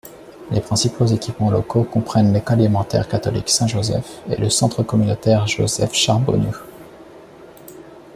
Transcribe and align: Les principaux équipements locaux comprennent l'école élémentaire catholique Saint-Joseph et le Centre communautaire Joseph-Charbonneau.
Les 0.49 0.61
principaux 0.61 1.05
équipements 1.05 1.51
locaux 1.51 1.83
comprennent 1.83 2.33
l'école 2.33 2.57
élémentaire 2.61 3.07
catholique 3.07 3.51
Saint-Joseph 3.51 4.23
et 4.31 4.35
le 4.35 4.49
Centre 4.49 4.81
communautaire 4.81 5.45
Joseph-Charbonneau. 5.45 6.55